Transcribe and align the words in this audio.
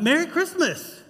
Merry 0.00 0.26
Christmas. 0.26 1.02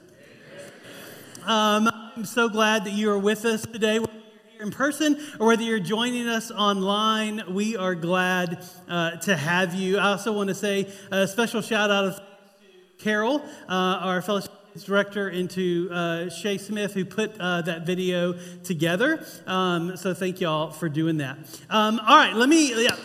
Um, 1.46 1.88
I'm 2.16 2.24
so 2.24 2.48
glad 2.48 2.84
that 2.86 2.92
you 2.92 3.10
are 3.12 3.18
with 3.18 3.44
us 3.44 3.62
today, 3.62 4.00
whether 4.00 4.12
you're 4.12 4.52
here 4.52 4.62
in 4.62 4.72
person 4.72 5.16
or 5.38 5.46
whether 5.46 5.62
you're 5.62 5.78
joining 5.78 6.26
us 6.26 6.50
online. 6.50 7.54
We 7.54 7.76
are 7.76 7.94
glad 7.94 8.66
uh, 8.88 9.12
to 9.12 9.36
have 9.36 9.74
you. 9.74 9.98
I 9.98 10.08
also 10.08 10.32
want 10.32 10.48
to 10.48 10.56
say 10.56 10.92
a 11.12 11.28
special 11.28 11.62
shout 11.62 11.92
out 11.92 12.16
to 12.16 12.22
Carol, 12.98 13.44
uh, 13.68 13.72
our 13.72 14.22
fellowship 14.22 14.50
director, 14.84 15.28
and 15.28 15.48
to 15.50 15.88
uh, 15.92 16.28
Shay 16.28 16.58
Smith, 16.58 16.92
who 16.92 17.04
put 17.04 17.38
uh, 17.38 17.62
that 17.62 17.86
video 17.86 18.34
together. 18.64 19.24
Um, 19.46 19.96
so 19.96 20.14
thank 20.14 20.40
y'all 20.40 20.72
for 20.72 20.88
doing 20.88 21.18
that. 21.18 21.38
Um, 21.70 22.00
all 22.00 22.16
right, 22.16 22.34
let 22.34 22.48
me. 22.48 22.82
Yeah. 22.82 22.96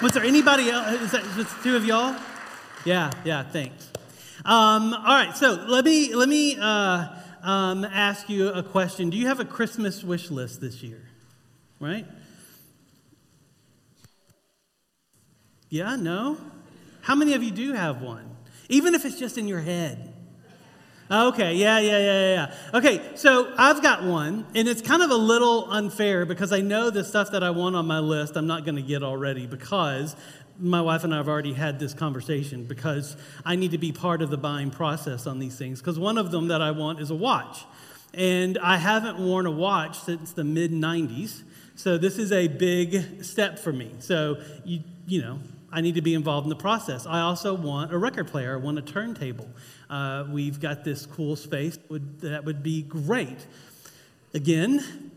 Was 0.00 0.12
there 0.12 0.24
anybody 0.24 0.70
else? 0.70 1.02
Is 1.02 1.12
that 1.12 1.22
just 1.36 1.62
two 1.62 1.76
of 1.76 1.84
y'all? 1.84 2.16
Yeah, 2.86 3.10
yeah, 3.26 3.42
thanks. 3.42 3.89
Um, 4.44 4.94
all 4.94 5.02
right, 5.02 5.36
so 5.36 5.52
let 5.68 5.84
me 5.84 6.14
let 6.14 6.28
me 6.28 6.56
uh, 6.58 7.08
um, 7.42 7.84
ask 7.84 8.30
you 8.30 8.48
a 8.48 8.62
question. 8.62 9.10
Do 9.10 9.18
you 9.18 9.26
have 9.26 9.38
a 9.38 9.44
Christmas 9.44 10.02
wish 10.02 10.30
list 10.30 10.62
this 10.62 10.82
year? 10.82 11.02
Right? 11.78 12.06
Yeah, 15.68 15.96
no. 15.96 16.38
How 17.02 17.14
many 17.14 17.34
of 17.34 17.42
you 17.42 17.50
do 17.50 17.74
have 17.74 18.00
one? 18.00 18.28
Even 18.70 18.94
if 18.94 19.04
it's 19.04 19.18
just 19.18 19.36
in 19.36 19.46
your 19.46 19.60
head. 19.60 20.14
Okay, 21.10 21.56
yeah, 21.56 21.80
yeah, 21.80 21.98
yeah, 21.98 22.34
yeah. 22.34 22.54
Okay, 22.78 23.00
so 23.16 23.52
I've 23.58 23.82
got 23.82 24.04
one, 24.04 24.46
and 24.54 24.68
it's 24.68 24.80
kind 24.80 25.02
of 25.02 25.10
a 25.10 25.16
little 25.16 25.68
unfair 25.68 26.24
because 26.24 26.52
I 26.52 26.60
know 26.60 26.88
the 26.90 27.02
stuff 27.02 27.32
that 27.32 27.42
I 27.42 27.50
want 27.50 27.74
on 27.74 27.84
my 27.86 27.98
list 27.98 28.36
I'm 28.36 28.46
not 28.46 28.64
going 28.64 28.76
to 28.76 28.82
get 28.82 29.02
already 29.02 29.46
because 29.46 30.14
my 30.60 30.80
wife 30.80 31.04
and 31.04 31.14
I 31.14 31.18
have 31.18 31.28
already 31.28 31.52
had 31.52 31.78
this 31.78 31.94
conversation 31.94 32.64
because 32.64 33.16
I 33.44 33.56
need 33.56 33.70
to 33.72 33.78
be 33.78 33.92
part 33.92 34.22
of 34.22 34.30
the 34.30 34.36
buying 34.36 34.70
process 34.70 35.26
on 35.26 35.38
these 35.38 35.56
things. 35.56 35.80
Because 35.80 35.98
one 35.98 36.18
of 36.18 36.30
them 36.30 36.48
that 36.48 36.60
I 36.62 36.70
want 36.70 37.00
is 37.00 37.10
a 37.10 37.14
watch. 37.14 37.64
And 38.12 38.58
I 38.58 38.76
haven't 38.76 39.18
worn 39.18 39.46
a 39.46 39.50
watch 39.50 39.98
since 40.00 40.32
the 40.32 40.44
mid 40.44 40.72
90s. 40.72 41.42
So 41.76 41.96
this 41.96 42.18
is 42.18 42.32
a 42.32 42.48
big 42.48 43.24
step 43.24 43.58
for 43.58 43.72
me. 43.72 43.92
So, 44.00 44.36
you, 44.64 44.80
you 45.06 45.22
know, 45.22 45.38
I 45.72 45.80
need 45.80 45.94
to 45.94 46.02
be 46.02 46.14
involved 46.14 46.44
in 46.44 46.50
the 46.50 46.56
process. 46.56 47.06
I 47.06 47.20
also 47.20 47.54
want 47.54 47.92
a 47.92 47.98
record 47.98 48.28
player, 48.28 48.54
I 48.54 48.56
want 48.56 48.78
a 48.78 48.82
turntable. 48.82 49.48
Uh, 49.88 50.24
we've 50.28 50.60
got 50.60 50.84
this 50.84 51.06
cool 51.06 51.36
space 51.36 51.78
would, 51.88 52.20
that 52.20 52.44
would 52.44 52.62
be 52.62 52.82
great. 52.82 53.46
Again, 54.34 55.09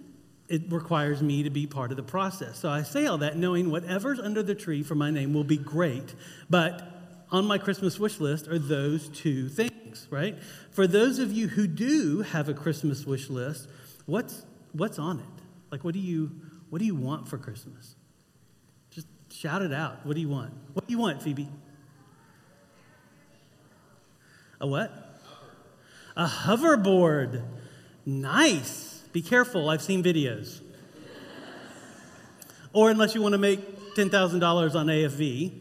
it 0.54 0.72
requires 0.72 1.20
me 1.20 1.42
to 1.42 1.50
be 1.50 1.66
part 1.66 1.90
of 1.90 1.98
the 1.98 2.04
process. 2.04 2.59
So 2.59 2.70
I 2.70 2.84
say 2.84 3.08
all 3.08 3.18
that 3.18 3.36
knowing 3.36 3.72
whatever's 3.72 4.20
under 4.20 4.44
the 4.44 4.54
tree 4.54 4.84
for 4.84 4.94
my 4.94 5.09
name 5.09 5.34
will 5.34 5.44
be 5.44 5.58
great, 5.58 6.14
but 6.48 6.88
on 7.32 7.46
my 7.46 7.58
Christmas 7.58 8.00
wish 8.00 8.20
list 8.20 8.48
are 8.48 8.59
those 8.59 9.09
two 9.09 9.50
things, 9.50 10.08
right? 10.12 10.38
For 10.70 10.86
those 10.86 11.18
of 11.18 11.31
you 11.31 11.48
who 11.48 11.66
do 11.66 12.22
have 12.22 12.50
a 12.50 12.54
Christmas 12.54 13.04
wish 13.04 13.31
list, 13.31 13.68
what's 14.06 14.46
what's 14.74 15.00
on 15.00 15.22
it? 15.22 15.44
Like 15.72 15.84
what 15.84 15.96
do 15.96 16.00
you 16.00 16.30
what 16.70 16.78
do 16.78 16.86
you 16.86 16.94
want 16.94 17.28
for 17.28 17.40
Christmas? 17.40 17.96
Just 18.92 19.08
shout 19.31 19.64
it 19.64 19.74
out. 19.74 20.06
What 20.06 20.14
do 20.14 20.22
you 20.22 20.30
want? 20.30 20.54
What 20.74 20.86
do 20.88 20.92
you 20.92 21.00
want, 21.00 21.24
Phoebe? 21.24 21.50
A 24.62 24.68
what? 24.68 25.20
A 26.16 26.28
hoverboard. 26.28 27.44
Nice. 28.06 28.83
Be 29.14 29.22
careful. 29.22 29.69
I've 29.69 29.81
seen 29.81 30.03
videos. 30.03 30.59
or 32.73 32.89
unless 32.89 33.14
you 33.14 33.22
want 33.22 33.33
to 33.33 33.38
make 33.38 33.94
$10,000 33.95 34.75
on 34.75 34.88
AFV. 34.88 35.53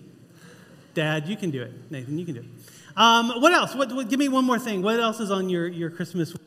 Dad, 0.94 1.28
you 1.28 1.36
can 1.36 1.50
do 1.50 1.62
it. 1.62 1.90
Nathan, 1.90 2.18
you 2.18 2.24
can 2.24 2.34
do 2.34 2.40
it. 2.40 2.46
Um, 2.96 3.40
what 3.40 3.52
else? 3.52 3.74
What, 3.74 3.92
what, 3.92 4.08
give 4.08 4.18
me 4.18 4.28
one 4.28 4.44
more 4.44 4.58
thing. 4.58 4.82
What 4.82 4.98
else 4.98 5.20
is 5.20 5.30
on 5.30 5.48
your, 5.48 5.68
your 5.68 5.90
Christmas 5.90 6.32
list? 6.32 6.42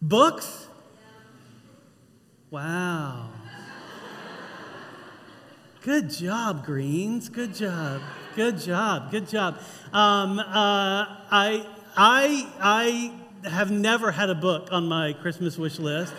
Books? 0.00 0.66
Wow. 2.50 3.30
Good 5.82 6.10
job, 6.10 6.64
Greens. 6.64 7.28
Good 7.28 7.54
job. 7.54 8.00
Good 8.36 8.58
job. 8.58 9.10
Good 9.10 9.28
job. 9.28 9.58
Um, 9.92 10.38
uh, 10.38 10.44
I, 11.30 11.66
I, 11.96 12.52
I 12.60 13.12
have 13.44 13.70
never 13.70 14.10
had 14.10 14.30
a 14.30 14.34
book 14.34 14.68
on 14.72 14.86
my 14.88 15.12
Christmas 15.12 15.56
wish 15.58 15.78
list. 15.78 16.12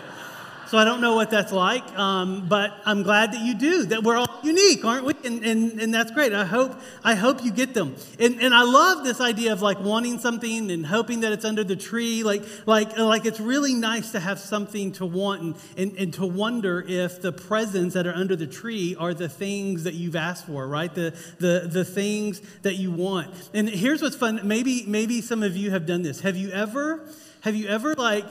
So 0.70 0.78
I 0.78 0.84
don't 0.84 1.00
know 1.00 1.16
what 1.16 1.30
that's 1.30 1.50
like, 1.50 1.84
um, 1.98 2.46
but 2.46 2.72
I'm 2.86 3.02
glad 3.02 3.32
that 3.32 3.40
you 3.40 3.54
do. 3.54 3.86
That 3.86 4.04
we're 4.04 4.16
all 4.16 4.38
unique, 4.44 4.84
aren't 4.84 5.04
we? 5.04 5.14
And, 5.24 5.44
and, 5.44 5.80
and 5.80 5.92
that's 5.92 6.12
great. 6.12 6.32
I 6.32 6.44
hope 6.44 6.80
I 7.02 7.16
hope 7.16 7.42
you 7.42 7.50
get 7.50 7.74
them. 7.74 7.96
And, 8.20 8.40
and 8.40 8.54
I 8.54 8.62
love 8.62 9.02
this 9.02 9.20
idea 9.20 9.52
of 9.52 9.62
like 9.62 9.80
wanting 9.80 10.20
something 10.20 10.70
and 10.70 10.86
hoping 10.86 11.22
that 11.22 11.32
it's 11.32 11.44
under 11.44 11.64
the 11.64 11.74
tree. 11.74 12.22
Like 12.22 12.44
like 12.66 12.96
like 12.96 13.26
it's 13.26 13.40
really 13.40 13.74
nice 13.74 14.12
to 14.12 14.20
have 14.20 14.38
something 14.38 14.92
to 14.92 15.06
want 15.06 15.42
and, 15.42 15.56
and, 15.76 15.98
and 15.98 16.14
to 16.14 16.24
wonder 16.24 16.84
if 16.86 17.20
the 17.20 17.32
presents 17.32 17.94
that 17.94 18.06
are 18.06 18.14
under 18.14 18.36
the 18.36 18.46
tree 18.46 18.94
are 18.96 19.12
the 19.12 19.28
things 19.28 19.82
that 19.82 19.94
you've 19.94 20.14
asked 20.14 20.46
for, 20.46 20.68
right? 20.68 20.94
The 20.94 21.16
the 21.40 21.68
the 21.68 21.84
things 21.84 22.40
that 22.62 22.76
you 22.76 22.92
want. 22.92 23.34
And 23.52 23.68
here's 23.68 24.02
what's 24.02 24.14
fun. 24.14 24.42
Maybe 24.44 24.84
maybe 24.86 25.20
some 25.20 25.42
of 25.42 25.56
you 25.56 25.72
have 25.72 25.84
done 25.84 26.02
this. 26.02 26.20
Have 26.20 26.36
you 26.36 26.52
ever 26.52 27.04
have 27.40 27.56
you 27.56 27.66
ever 27.66 27.94
like 27.94 28.26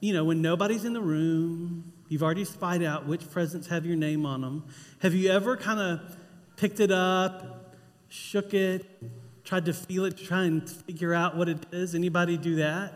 you 0.00 0.12
know, 0.12 0.24
when 0.24 0.42
nobody's 0.42 0.84
in 0.84 0.92
the 0.92 1.00
room, 1.00 1.92
you've 2.08 2.22
already 2.22 2.44
spied 2.44 2.82
out 2.82 3.06
which 3.06 3.30
presents 3.30 3.66
have 3.68 3.86
your 3.86 3.96
name 3.96 4.26
on 4.26 4.40
them. 4.40 4.64
Have 5.00 5.14
you 5.14 5.30
ever 5.30 5.56
kind 5.56 5.80
of 5.80 6.16
picked 6.56 6.80
it 6.80 6.90
up, 6.90 7.74
shook 8.08 8.54
it, 8.54 8.84
tried 9.44 9.64
to 9.66 9.72
feel 9.72 10.04
it, 10.04 10.16
to 10.18 10.24
try 10.24 10.44
and 10.44 10.68
figure 10.68 11.14
out 11.14 11.36
what 11.36 11.48
it 11.48 11.66
is? 11.72 11.94
Anybody 11.94 12.36
do 12.36 12.56
that? 12.56 12.92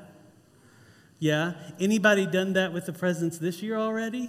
Yeah? 1.19 1.55
Anybody 1.79 2.27
done 2.27 2.55
that 2.55 2.73
with 2.73 2.87
the 2.87 2.93
presents 2.93 3.39
this 3.39 3.63
year 3.63 3.77
already? 3.77 4.29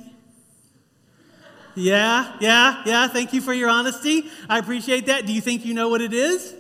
Yeah, 1.74 2.36
yeah, 2.42 2.84
yeah. 2.86 3.08
Thank 3.08 3.32
you 3.32 3.40
for 3.40 3.54
your 3.54 3.70
honesty. 3.70 4.30
I 4.50 4.60
appreciate 4.60 5.06
that. 5.06 5.26
Do 5.26 5.32
you 5.32 5.40
think 5.40 5.66
you 5.66 5.74
know 5.74 5.88
what 5.88 6.02
it 6.02 6.14
is? 6.14 6.54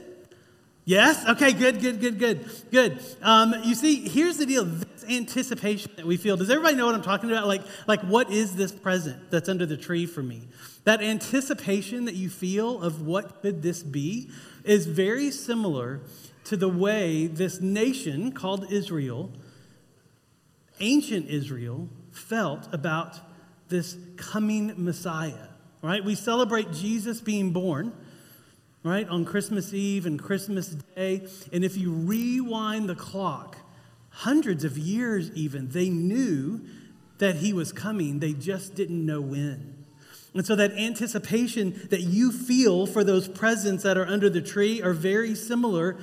Yes? 0.85 1.27
Okay, 1.27 1.51
good, 1.51 1.81
good, 1.81 1.99
good, 1.99 2.17
good, 2.17 2.49
good. 2.71 2.99
Um, 3.21 3.53
you 3.63 3.75
see, 3.75 4.07
here's 4.07 4.37
the 4.37 4.45
deal 4.45 4.65
anticipation 5.17 5.91
that 5.95 6.05
we 6.05 6.17
feel. 6.17 6.37
Does 6.37 6.49
everybody 6.49 6.75
know 6.75 6.85
what 6.85 6.95
I'm 6.95 7.01
talking 7.01 7.29
about? 7.31 7.47
Like, 7.47 7.61
like 7.87 8.01
what 8.01 8.31
is 8.31 8.55
this 8.55 8.71
present 8.71 9.31
that's 9.31 9.49
under 9.49 9.65
the 9.65 9.77
tree 9.77 10.05
for 10.05 10.23
me? 10.23 10.47
That 10.83 11.01
anticipation 11.01 12.05
that 12.05 12.15
you 12.15 12.29
feel 12.29 12.81
of 12.81 13.01
what 13.01 13.41
could 13.41 13.61
this 13.61 13.83
be 13.83 14.29
is 14.63 14.85
very 14.87 15.31
similar 15.31 16.01
to 16.45 16.57
the 16.57 16.69
way 16.69 17.27
this 17.27 17.61
nation 17.61 18.31
called 18.31 18.71
Israel, 18.71 19.31
ancient 20.79 21.27
Israel, 21.27 21.87
felt 22.11 22.67
about 22.73 23.19
this 23.69 23.97
coming 24.17 24.73
Messiah. 24.77 25.47
Right? 25.81 26.03
We 26.03 26.15
celebrate 26.15 26.71
Jesus 26.71 27.21
being 27.21 27.51
born 27.51 27.93
right, 28.83 29.07
on 29.07 29.25
Christmas 29.25 29.73
Eve 29.73 30.05
and 30.05 30.21
Christmas 30.21 30.69
Day. 30.95 31.27
And 31.53 31.63
if 31.63 31.77
you 31.77 31.91
rewind 31.91 32.89
the 32.89 32.95
clock 32.95 33.57
hundreds 34.11 34.63
of 34.63 34.77
years 34.77 35.31
even, 35.31 35.69
they 35.69 35.89
knew 35.89 36.61
that 37.17 37.35
he 37.37 37.53
was 37.53 37.71
coming, 37.71 38.19
they 38.19 38.33
just 38.33 38.75
didn't 38.75 39.05
know 39.05 39.21
when. 39.21 39.85
And 40.33 40.45
so, 40.45 40.55
that 40.55 40.71
anticipation 40.71 41.87
that 41.89 42.01
you 42.01 42.31
feel 42.31 42.85
for 42.85 43.03
those 43.03 43.27
presents 43.27 43.83
that 43.83 43.97
are 43.97 44.05
under 44.05 44.29
the 44.29 44.41
tree 44.41 44.81
are 44.81 44.93
very 44.93 45.35
similar 45.35 45.97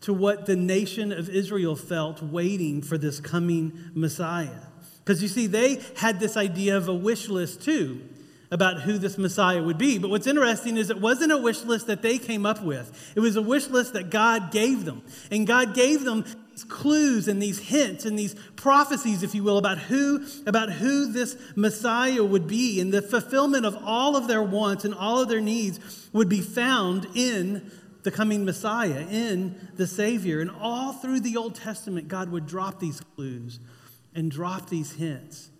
to 0.00 0.12
what 0.12 0.46
the 0.46 0.56
nation 0.56 1.12
of 1.12 1.28
Israel 1.28 1.76
felt 1.76 2.22
waiting 2.22 2.82
for 2.82 2.98
this 2.98 3.20
coming 3.20 3.90
Messiah. 3.94 4.66
Because 5.04 5.22
you 5.22 5.28
see, 5.28 5.46
they 5.46 5.80
had 5.96 6.18
this 6.18 6.36
idea 6.36 6.76
of 6.76 6.88
a 6.88 6.94
wish 6.94 7.28
list 7.28 7.62
too 7.62 8.02
about 8.50 8.82
who 8.82 8.98
this 8.98 9.16
Messiah 9.16 9.62
would 9.62 9.78
be. 9.78 9.98
But 9.98 10.10
what's 10.10 10.26
interesting 10.26 10.76
is 10.76 10.90
it 10.90 11.00
wasn't 11.00 11.32
a 11.32 11.38
wish 11.38 11.62
list 11.62 11.86
that 11.86 12.02
they 12.02 12.18
came 12.18 12.44
up 12.44 12.62
with, 12.62 13.12
it 13.16 13.20
was 13.20 13.36
a 13.36 13.42
wish 13.42 13.68
list 13.68 13.94
that 13.94 14.10
God 14.10 14.50
gave 14.50 14.84
them. 14.84 15.02
And 15.30 15.46
God 15.46 15.74
gave 15.74 16.04
them 16.04 16.24
clues 16.68 17.28
and 17.28 17.42
these 17.42 17.58
hints 17.58 18.04
and 18.04 18.18
these 18.18 18.34
prophecies, 18.56 19.22
if 19.22 19.34
you 19.34 19.42
will, 19.42 19.58
about 19.58 19.78
who, 19.78 20.24
about 20.46 20.70
who 20.70 21.12
this 21.12 21.36
Messiah 21.56 22.22
would 22.22 22.46
be. 22.46 22.80
And 22.80 22.92
the 22.92 23.02
fulfillment 23.02 23.66
of 23.66 23.76
all 23.84 24.16
of 24.16 24.28
their 24.28 24.42
wants 24.42 24.84
and 24.84 24.94
all 24.94 25.22
of 25.22 25.28
their 25.28 25.40
needs 25.40 26.08
would 26.12 26.28
be 26.28 26.40
found 26.40 27.06
in 27.14 27.70
the 28.02 28.10
coming 28.10 28.44
Messiah, 28.44 29.06
in 29.10 29.68
the 29.76 29.86
Savior. 29.86 30.40
And 30.40 30.50
all 30.50 30.92
through 30.92 31.20
the 31.20 31.36
Old 31.36 31.54
Testament, 31.54 32.08
God 32.08 32.30
would 32.30 32.46
drop 32.46 32.80
these 32.80 33.00
clues 33.16 33.60
and 34.14 34.30
drop 34.30 34.68
these 34.68 34.92
hints 34.92 35.50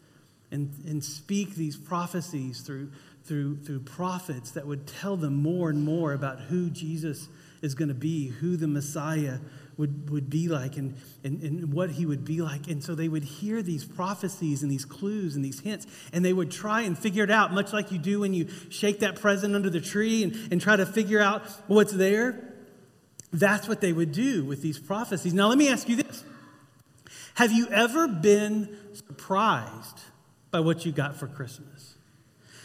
and, 0.50 0.72
and 0.86 1.02
speak 1.02 1.54
these 1.54 1.76
prophecies 1.76 2.60
through, 2.60 2.90
through, 3.24 3.56
through 3.58 3.80
prophets 3.80 4.50
that 4.52 4.66
would 4.66 4.86
tell 4.86 5.16
them 5.16 5.34
more 5.34 5.70
and 5.70 5.82
more 5.82 6.12
about 6.12 6.40
who 6.40 6.70
Jesus 6.70 7.28
is 7.62 7.74
going 7.74 7.88
to 7.88 7.94
be, 7.94 8.28
who 8.28 8.56
the 8.56 8.68
Messiah 8.68 9.38
would, 9.76 10.10
would 10.10 10.28
be 10.28 10.48
like 10.48 10.76
and, 10.76 10.96
and, 11.24 11.42
and 11.42 11.72
what 11.72 11.90
he 11.90 12.04
would 12.04 12.24
be 12.24 12.42
like. 12.42 12.68
And 12.68 12.82
so 12.82 12.94
they 12.94 13.08
would 13.08 13.24
hear 13.24 13.62
these 13.62 13.84
prophecies 13.84 14.62
and 14.62 14.70
these 14.70 14.84
clues 14.84 15.34
and 15.36 15.44
these 15.44 15.60
hints, 15.60 15.86
and 16.12 16.24
they 16.24 16.32
would 16.32 16.50
try 16.50 16.82
and 16.82 16.98
figure 16.98 17.24
it 17.24 17.30
out, 17.30 17.52
much 17.52 17.72
like 17.72 17.90
you 17.90 17.98
do 17.98 18.20
when 18.20 18.34
you 18.34 18.48
shake 18.68 19.00
that 19.00 19.20
present 19.20 19.54
under 19.54 19.70
the 19.70 19.80
tree 19.80 20.22
and, 20.24 20.52
and 20.52 20.60
try 20.60 20.76
to 20.76 20.86
figure 20.86 21.20
out 21.20 21.46
what's 21.66 21.92
there. 21.92 22.54
that's 23.32 23.68
what 23.68 23.80
they 23.80 23.92
would 23.92 24.12
do 24.12 24.44
with 24.44 24.60
these 24.62 24.78
prophecies. 24.78 25.32
Now, 25.32 25.48
let 25.48 25.58
me 25.58 25.68
ask 25.68 25.88
you 25.88 25.96
this 25.96 26.24
Have 27.34 27.52
you 27.52 27.68
ever 27.68 28.08
been 28.08 28.76
surprised 28.92 30.00
by 30.50 30.60
what 30.60 30.84
you 30.84 30.92
got 30.92 31.16
for 31.16 31.26
Christmas? 31.26 31.91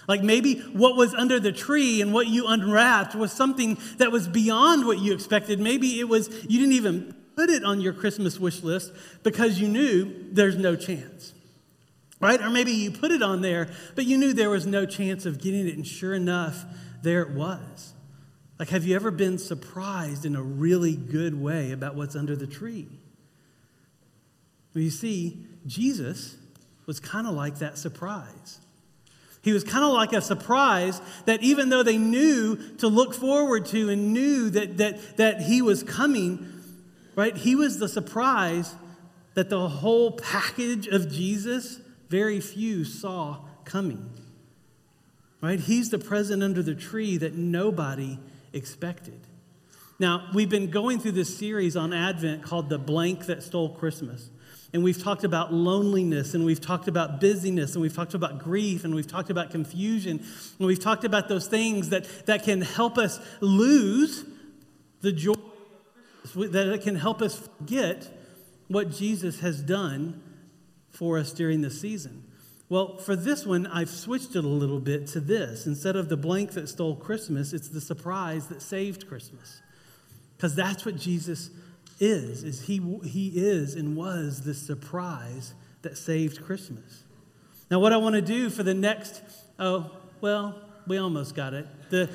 Like 0.08 0.24
maybe 0.24 0.60
what 0.60 0.96
was 0.96 1.14
under 1.14 1.40
the 1.40 1.52
tree 1.52 2.02
and 2.02 2.14
what 2.14 2.28
you 2.28 2.48
unwrapped 2.48 3.14
was 3.14 3.32
something 3.32 3.78
that 3.98 4.12
was 4.12 4.28
beyond 4.28 4.88
what 4.88 5.00
you 5.00 5.14
expected. 5.14 5.60
Maybe 5.60 6.00
it 6.00 6.08
was 6.08 6.30
you 6.44 6.60
didn't 6.60 6.74
even 6.74 7.14
put 7.36 7.50
it 7.50 7.64
on 7.64 7.82
your 7.82 7.94
Christmas 7.94 8.40
wish 8.40 8.64
list 8.64 8.94
because 9.24 9.60
you 9.60 9.68
knew 9.68 10.32
there's 10.32 10.58
no 10.58 10.76
chance. 10.76 11.34
Right? 12.20 12.42
Or 12.42 12.50
maybe 12.50 12.72
you 12.72 12.90
put 12.90 13.12
it 13.12 13.22
on 13.22 13.42
there, 13.42 13.70
but 13.94 14.06
you 14.06 14.18
knew 14.18 14.34
there 14.34 14.50
was 14.50 14.66
no 14.66 14.88
chance 14.88 15.28
of 15.28 15.40
getting 15.40 15.68
it, 15.68 15.76
and 15.76 15.86
sure 15.86 16.16
enough, 16.16 16.66
there 17.04 17.22
it 17.22 17.30
was. 17.30 17.94
Like, 18.58 18.70
have 18.70 18.86
you 18.86 18.96
ever 18.96 19.12
been 19.12 19.38
surprised 19.38 20.26
in 20.26 20.36
a 20.36 20.42
really 20.42 20.96
good 20.96 21.40
way 21.40 21.72
about 21.72 21.94
what's 21.94 22.16
under 22.16 22.36
the 22.36 22.48
tree? 22.48 22.88
Well, 24.74 24.84
you 24.84 24.90
see, 24.90 25.46
Jesus 25.68 26.38
was 26.88 27.00
kind 27.00 27.28
of 27.28 27.36
like 27.36 27.60
that 27.60 27.78
surprise. 27.78 28.60
He 29.42 29.54
was 29.54 29.64
kind 29.64 29.84
of 29.84 29.94
like 29.94 30.14
a 30.14 30.22
surprise 30.22 31.02
that 31.26 31.42
even 31.42 31.70
though 31.70 31.84
they 31.84 31.98
knew 31.98 32.58
to 32.78 32.88
look 32.88 33.14
forward 33.14 33.66
to 33.68 33.90
and 33.90 34.14
knew 34.14 34.50
that, 34.50 34.78
that, 34.78 35.18
that 35.18 35.42
he 35.42 35.62
was 35.62 35.84
coming, 35.84 36.62
right, 37.16 37.36
he 37.36 37.56
was 37.56 37.80
the 37.80 37.88
surprise 37.88 38.76
that 39.36 39.50
the 39.50 39.70
whole 39.70 40.12
package 40.12 40.88
of 40.88 41.12
Jesus, 41.12 41.80
very 42.10 42.40
few 42.40 42.84
saw 42.84 43.38
coming. 43.66 44.10
Right? 45.42 45.60
He's 45.60 45.92
the 45.92 46.00
present 46.00 46.42
under 46.42 46.64
the 46.64 46.74
tree 46.74 47.18
that 47.18 47.36
nobody 47.36 48.18
expected. 48.52 49.20
Now, 50.00 50.30
we've 50.34 50.50
been 50.50 50.70
going 50.70 51.00
through 51.00 51.14
this 51.14 51.38
series 51.38 51.76
on 51.76 51.94
Advent 51.94 52.44
called 52.44 52.70
The 52.70 52.78
Blank 52.78 53.28
That 53.28 53.44
Stole 53.44 53.70
Christmas. 53.70 54.30
And 54.74 54.84
we've 54.84 55.02
talked 55.02 55.24
about 55.24 55.54
loneliness, 55.54 56.34
and 56.34 56.44
we've 56.46 56.60
talked 56.60 56.88
about 56.88 57.22
busyness, 57.22 57.74
and 57.74 57.82
we've 57.82 57.96
talked 57.96 58.14
about 58.14 58.40
grief, 58.40 58.84
and 58.84 58.94
we've 58.94 59.08
talked 59.08 59.30
about 59.30 59.50
confusion, 59.50 60.24
and 60.60 60.68
we've 60.68 60.80
talked 60.80 61.06
about 61.06 61.30
those 61.30 61.48
things 61.48 61.90
that, 61.90 62.06
that 62.26 62.44
can 62.44 62.62
help 62.62 62.98
us 62.98 63.20
lose 63.40 64.26
the 65.02 65.12
joy, 65.12 65.36
that 66.36 66.68
it 66.68 66.82
can 66.82 66.96
help 66.96 67.22
us 67.22 67.40
forget 67.40 68.12
what 68.68 68.92
Jesus 68.92 69.40
has 69.40 69.62
done 69.62 70.22
for 70.92 71.18
us 71.18 71.32
during 71.32 71.62
the 71.62 71.72
season. 71.72 72.24
Well, 72.70 72.98
for 72.98 73.16
this 73.16 73.46
one, 73.46 73.66
I've 73.68 73.90
switched 73.90 74.36
it 74.36 74.44
a 74.44 74.48
little 74.48 74.82
bit 74.82 75.08
to 75.08 75.22
this. 75.22 75.66
Instead 75.66 75.96
of 75.96 76.10
the 76.10 76.18
blank 76.18 76.52
that 76.52 76.68
stole 76.68 76.98
Christmas, 76.98 77.54
it's 77.54 77.70
the 77.70 77.80
surprise 77.80 78.48
that 78.48 78.62
saved 78.62 79.08
Christmas. 79.08 79.62
Because 80.36 80.54
that's 80.54 80.86
what 80.86 80.98
Jesus 80.98 81.50
is, 82.00 82.44
is 82.44 82.62
he, 82.62 83.00
he 83.04 83.30
is 83.36 83.76
and 83.76 83.96
was 83.96 84.42
the 84.42 84.54
surprise 84.54 85.54
that 85.82 85.98
saved 85.98 86.44
Christmas. 86.44 87.04
Now, 87.70 87.80
what 87.80 87.94
I 87.94 87.98
want 87.98 88.16
to 88.16 88.22
do 88.22 88.50
for 88.50 88.64
the 88.64 88.74
next, 88.74 89.22
oh, 89.60 89.92
well, 90.22 90.62
we 90.88 90.98
almost 90.98 91.36
got 91.36 91.54
it. 91.54 91.68
The 91.90 92.10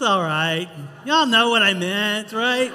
It's 0.00 0.06
all 0.08 0.22
right. 0.22 0.66
Y'all 1.04 1.26
know 1.26 1.50
what 1.50 1.60
I 1.60 1.74
meant, 1.74 2.32
right? 2.32 2.72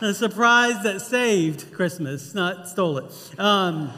The 0.00 0.14
surprise 0.14 0.82
that 0.84 1.02
saved 1.02 1.70
Christmas, 1.74 2.34
not 2.34 2.66
stole 2.66 2.96
it. 2.96 3.38
Um, 3.38 3.92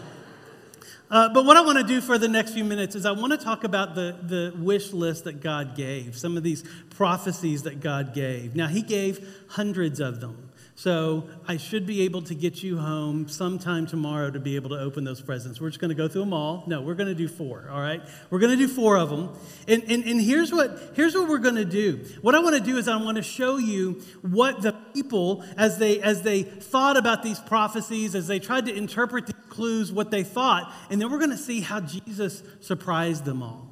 uh, 1.11 1.29
but 1.33 1.45
what 1.45 1.57
I 1.57 1.63
want 1.63 1.79
to 1.79 1.85
do 1.85 2.01
for 2.01 2.19
the 2.19 2.29
next 2.29 2.53
few 2.53 2.65
minutes 2.65 2.95
is 2.95 3.05
I 3.05 3.13
want 3.13 3.33
to 3.33 3.39
talk 3.39 3.65
about 3.65 3.95
the, 3.95 4.17
the 4.23 4.55
wish 4.57 4.93
list 4.93 5.25
that 5.25 5.41
God 5.41 5.75
gave, 5.75 6.17
some 6.17 6.37
of 6.37 6.43
these 6.43 6.65
prophecies 6.91 7.65
that 7.65 7.81
God 7.81 8.15
gave. 8.15 8.55
Now, 8.55 8.69
He 8.69 8.83
gave 8.83 9.45
hundreds 9.49 9.99
of 10.01 10.21
them. 10.21 10.50
So 10.75 11.29
I 11.47 11.57
should 11.57 11.87
be 11.87 12.03
able 12.03 12.23
to 12.23 12.35
get 12.35 12.63
you 12.63 12.79
home 12.79 13.29
sometime 13.29 13.87
tomorrow 13.87 14.31
to 14.31 14.41
be 14.41 14.57
able 14.57 14.71
to 14.71 14.79
open 14.79 15.05
those 15.05 15.21
presents. 15.21 15.61
We're 15.61 15.69
just 15.69 15.81
going 15.81 15.91
to 15.91 15.95
go 15.95 16.09
through 16.09 16.23
them 16.23 16.33
all. 16.33 16.65
No, 16.67 16.81
we're 16.81 16.95
going 16.95 17.09
to 17.09 17.15
do 17.15 17.29
four, 17.29 17.69
all 17.71 17.81
right? 17.81 18.01
We're 18.31 18.39
going 18.39 18.57
to 18.59 18.67
do 18.67 18.69
four 18.69 18.97
of 18.97 19.11
them. 19.11 19.31
And, 19.69 19.83
and, 19.85 20.05
and 20.05 20.21
here's, 20.21 20.53
what, 20.53 20.93
here's 20.95 21.15
what 21.15 21.29
we're 21.29 21.39
going 21.39 21.57
to 21.57 21.65
do. 21.65 22.05
What 22.23 22.35
I 22.35 22.41
want 22.41 22.57
to 22.57 22.63
do 22.63 22.79
is 22.79 22.89
I 22.89 22.97
want 22.97 23.17
to 23.17 23.23
show 23.23 23.59
you 23.59 24.01
what 24.23 24.63
the 24.63 24.73
people, 24.95 25.45
as 25.57 25.79
they, 25.79 26.01
as 26.01 26.23
they 26.23 26.43
thought 26.43 26.97
about 26.97 27.23
these 27.23 27.41
prophecies, 27.41 28.15
as 28.15 28.27
they 28.27 28.39
tried 28.39 28.67
to 28.67 28.75
interpret 28.75 29.27
the 29.27 29.35
clues, 29.49 29.93
what 29.93 30.11
they 30.11 30.23
thought. 30.23 30.73
And 30.91 31.01
then 31.01 31.11
we're 31.11 31.19
going 31.19 31.31
to 31.31 31.39
see 31.39 31.61
how 31.61 31.81
Jesus 31.81 32.43
surprised 32.61 33.25
them 33.25 33.43
all 33.43 33.70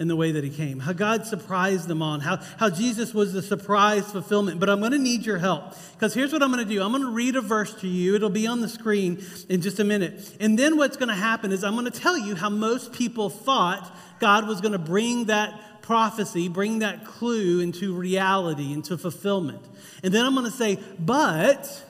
in 0.00 0.08
the 0.08 0.16
way 0.16 0.32
that 0.32 0.42
he 0.42 0.48
came, 0.48 0.80
how 0.80 0.94
God 0.94 1.26
surprised 1.26 1.86
them 1.86 2.00
on, 2.00 2.20
how, 2.20 2.38
how 2.56 2.70
Jesus 2.70 3.12
was 3.12 3.34
the 3.34 3.42
surprise 3.42 4.10
fulfillment. 4.10 4.58
But 4.58 4.70
I'm 4.70 4.80
going 4.80 4.92
to 4.92 4.98
need 4.98 5.26
your 5.26 5.36
help 5.36 5.74
because 5.92 6.14
here's 6.14 6.32
what 6.32 6.42
I'm 6.42 6.50
going 6.50 6.66
to 6.66 6.74
do 6.74 6.82
I'm 6.82 6.90
going 6.90 7.04
to 7.04 7.10
read 7.10 7.36
a 7.36 7.42
verse 7.42 7.74
to 7.82 7.86
you. 7.86 8.14
It'll 8.14 8.30
be 8.30 8.46
on 8.46 8.62
the 8.62 8.68
screen 8.68 9.22
in 9.50 9.60
just 9.60 9.78
a 9.78 9.84
minute. 9.84 10.36
And 10.40 10.58
then 10.58 10.78
what's 10.78 10.96
going 10.96 11.10
to 11.10 11.14
happen 11.14 11.52
is 11.52 11.62
I'm 11.62 11.74
going 11.74 11.84
to 11.84 12.00
tell 12.00 12.16
you 12.16 12.34
how 12.34 12.48
most 12.48 12.94
people 12.94 13.28
thought 13.28 13.94
God 14.20 14.48
was 14.48 14.62
going 14.62 14.72
to 14.72 14.78
bring 14.78 15.26
that 15.26 15.82
prophecy, 15.82 16.48
bring 16.48 16.78
that 16.78 17.04
clue 17.04 17.60
into 17.60 17.94
reality, 17.94 18.72
into 18.72 18.96
fulfillment. 18.96 19.62
And 20.02 20.14
then 20.14 20.24
I'm 20.24 20.32
going 20.34 20.46
to 20.46 20.50
say, 20.50 20.78
but, 20.98 21.84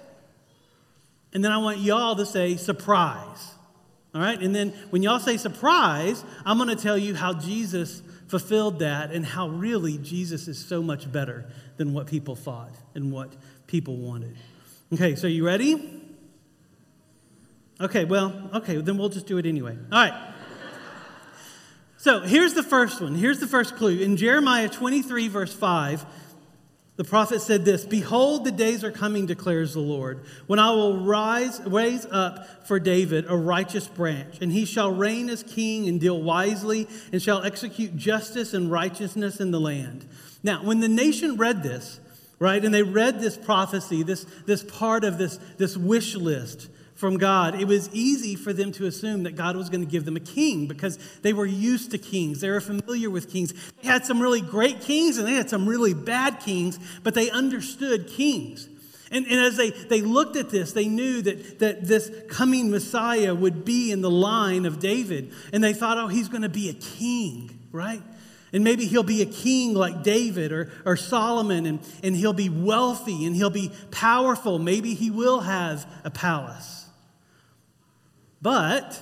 and 1.33 1.45
then 1.45 1.53
I 1.53 1.59
want 1.59 1.79
y'all 1.79 2.17
to 2.17 2.27
say, 2.27 2.57
surprise. 2.57 3.55
All 4.15 4.21
right? 4.21 4.41
And 4.41 4.55
then 4.55 4.71
when 4.91 5.03
y'all 5.03 5.21
say 5.21 5.37
surprise, 5.37 6.25
I'm 6.45 6.59
going 6.59 6.75
to 6.75 6.83
tell 6.83 6.99
you 6.99 7.15
how 7.15 7.33
Jesus 7.33 8.03
fulfilled 8.29 8.81
that 8.81 9.13
and 9.13 9.25
how 9.25 9.49
really 9.49 9.99
Jesus 9.99 10.49
is 10.49 10.59
so 10.65 10.83
much 10.83 11.11
better 11.11 11.47
than 11.77 11.93
what 11.93 12.07
people 12.07 12.37
thought 12.37 12.75
and 12.95 13.13
what 13.13 13.35
people 13.67 13.97
wanted. 13.97 14.37
Okay, 14.93 15.15
so 15.15 15.27
you 15.27 15.47
ready? 15.47 16.03
Okay, 17.81 18.05
well, 18.05 18.51
okay, 18.55 18.77
then 18.77 18.99
we'll 18.99 19.09
just 19.09 19.27
do 19.27 19.39
it 19.39 19.47
anyway. 19.47 19.77
All 19.91 19.99
right. 19.99 20.35
So 21.97 22.21
here's 22.21 22.55
the 22.55 22.63
first 22.63 23.01
one. 23.01 23.15
Here's 23.15 23.41
the 23.41 23.47
first 23.47 23.77
clue. 23.77 23.99
In 23.99 24.17
Jeremiah 24.17 24.69
23, 24.69 25.29
verse 25.29 25.53
5, 25.53 26.05
the 27.01 27.05
prophet 27.05 27.41
said 27.41 27.65
this 27.65 27.87
Behold, 27.87 28.45
the 28.45 28.53
days 28.53 28.85
are 28.85 28.91
coming, 28.91 29.25
declares 29.25 29.73
the 29.73 29.81
Lord, 29.81 30.21
when 30.47 30.59
I 30.59 30.73
will 30.73 30.99
rise, 30.99 31.59
raise 31.65 32.05
up 32.05 32.67
for 32.67 32.79
David 32.79 33.25
a 33.27 33.35
righteous 33.35 33.89
branch, 33.89 34.37
and 34.43 34.53
he 34.53 34.67
shall 34.67 34.93
reign 34.93 35.31
as 35.31 35.43
king 35.43 35.89
and 35.89 35.99
deal 35.99 36.21
wisely, 36.21 36.87
and 37.11 37.23
shall 37.23 37.43
execute 37.43 37.97
justice 37.97 38.53
and 38.53 38.71
righteousness 38.71 39.41
in 39.41 39.51
the 39.51 39.59
land. 39.59 40.07
Now, 40.43 40.63
when 40.63 40.81
the 40.81 40.91
nation 40.91 41.39
read 41.39 41.63
this, 41.63 42.01
right, 42.39 42.63
and 42.63 42.75
they 42.75 42.83
read 42.83 43.19
this 43.19 43.39
prophecy, 43.39 44.03
this, 44.03 44.27
this 44.45 44.63
part 44.63 45.03
of 45.03 45.17
this, 45.17 45.39
this 45.57 45.79
wish 45.79 46.15
list, 46.15 46.69
from 47.01 47.17
God, 47.17 47.59
it 47.59 47.67
was 47.67 47.89
easy 47.95 48.37
for 48.37 48.53
them 48.53 48.73
to 48.73 48.85
assume 48.85 49.23
that 49.23 49.35
God 49.35 49.57
was 49.57 49.71
going 49.71 49.81
to 49.81 49.91
give 49.91 50.05
them 50.05 50.17
a 50.17 50.21
king 50.21 50.67
because 50.67 50.99
they 51.23 51.33
were 51.33 51.47
used 51.47 51.93
to 51.93 51.99
kings. 51.99 52.43
They 52.43 52.51
were 52.51 52.61
familiar 52.61 53.09
with 53.09 53.33
kings. 53.33 53.55
They 53.81 53.89
had 53.89 54.05
some 54.05 54.21
really 54.21 54.43
great 54.43 54.83
kings 54.83 55.17
and 55.17 55.27
they 55.27 55.33
had 55.33 55.49
some 55.49 55.67
really 55.67 55.95
bad 55.95 56.41
kings, 56.41 56.79
but 57.03 57.15
they 57.15 57.31
understood 57.31 58.07
kings. 58.07 58.69
And, 59.11 59.27
and 59.27 59.41
as 59.41 59.57
they, 59.57 59.71
they 59.71 60.03
looked 60.03 60.37
at 60.37 60.51
this, 60.51 60.73
they 60.73 60.89
knew 60.89 61.23
that, 61.23 61.59
that 61.61 61.87
this 61.87 62.13
coming 62.29 62.71
Messiah 62.71 63.35
would 63.35 63.65
be 63.65 63.91
in 63.91 64.03
the 64.03 64.11
line 64.11 64.67
of 64.67 64.79
David. 64.79 65.33
And 65.55 65.65
they 65.65 65.73
thought, 65.73 65.97
oh, 65.97 66.09
he's 66.09 66.29
going 66.29 66.43
to 66.43 66.51
be 66.51 66.69
a 66.69 66.75
king, 66.75 67.59
right? 67.73 68.03
And 68.53 68.63
maybe 68.63 68.85
he'll 68.85 69.03
be 69.03 69.23
a 69.23 69.27
king 69.27 69.73
like 69.73 70.03
David 70.03 70.53
or, 70.53 70.71
or 70.85 70.99
Solomon, 70.99 71.65
and, 71.65 71.81
and 72.03 72.15
he'll 72.15 72.35
be 72.35 72.51
wealthy 72.51 73.25
and 73.25 73.35
he'll 73.35 73.49
be 73.49 73.73
powerful. 73.91 74.59
Maybe 74.59 74.93
he 74.93 75.11
will 75.11 75.41
have 75.41 75.91
a 76.05 76.11
palace. 76.11 76.80
But, 78.43 79.01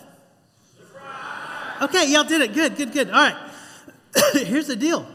okay, 1.82 2.10
y'all 2.10 2.24
did 2.24 2.40
it. 2.40 2.54
Good, 2.54 2.76
good, 2.76 2.92
good. 2.92 3.10
All 3.10 3.14
right. 3.14 3.50
Here's 4.34 4.66
the 4.66 4.76
deal 4.76 5.06